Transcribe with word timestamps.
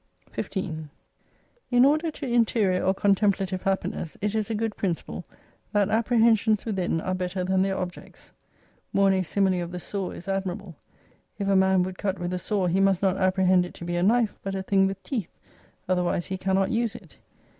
249 0.33 0.89
15 1.69 1.77
In 1.77 1.85
order 1.85 2.09
to 2.09 2.25
interior 2.25 2.83
or 2.83 2.91
contemplative 2.91 3.61
happiness, 3.61 4.17
it 4.19 4.33
is 4.33 4.49
a 4.49 4.55
good 4.55 4.75
principle: 4.75 5.23
that 5.73 5.91
apprehensions 5.91 6.65
within 6.65 6.99
are 7.01 7.13
better 7.13 7.43
than 7.43 7.61
their 7.61 7.77
objects. 7.77 8.31
Mornay's 8.93 9.27
simile 9.27 9.61
of 9.61 9.71
the 9.71 9.79
saw 9.79 10.09
is 10.09 10.27
admirable: 10.27 10.75
If 11.37 11.47
a 11.47 11.55
man 11.55 11.83
would 11.83 11.99
cut 11.99 12.17
with 12.17 12.33
a 12.33 12.39
saw, 12.39 12.65
he 12.65 12.79
must 12.79 13.03
not 13.03 13.17
apprehend 13.17 13.63
it 13.63 13.75
to 13.75 13.85
be 13.85 13.95
a 13.95 14.01
knife, 14.01 14.33
but 14.41 14.55
a 14.55 14.63
thing 14.63 14.87
with 14.87 15.03
teeth, 15.03 15.37
otherwise 15.87 16.25
he 16.25 16.35
cannot 16.39 16.71
use 16.71 16.95
it. 16.95 17.17